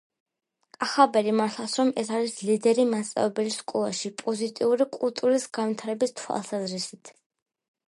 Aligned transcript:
კახაბერი, 0.83 1.33
მართლაც, 1.41 1.75
რომ 1.81 1.91
ეს 2.03 2.09
არის 2.19 2.33
ლიდერი 2.47 2.87
მასწავლებელი 2.95 3.53
სკოლაში 3.57 4.13
პოზიტიური 4.23 4.91
კულტურის 4.99 5.49
განვითარების 5.61 6.19
თვალსაზრისით 6.25 7.17